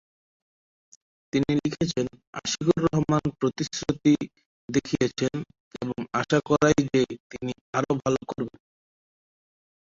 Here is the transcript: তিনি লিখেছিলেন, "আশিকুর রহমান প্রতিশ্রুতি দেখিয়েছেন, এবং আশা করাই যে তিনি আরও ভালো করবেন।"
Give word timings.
তিনি 1.33 1.51
লিখেছিলেন, 1.59 2.07
"আশিকুর 2.39 2.79
রহমান 2.85 3.23
প্রতিশ্রুতি 3.39 4.13
দেখিয়েছেন, 4.69 5.35
এবং 5.81 5.97
আশা 6.13 6.39
করাই 6.49 6.79
যে 6.87 7.01
তিনি 7.31 7.51
আরও 7.77 7.93
ভালো 8.01 8.19
করবেন।" 8.29 8.59